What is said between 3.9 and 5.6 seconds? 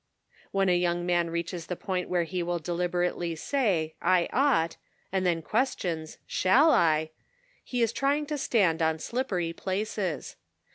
I ought," and then